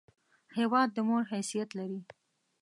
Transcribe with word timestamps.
هېواد 0.57 0.89
د 0.95 0.97
مور 1.07 1.23
حیثیت 1.31 1.69
لري! 1.79 1.99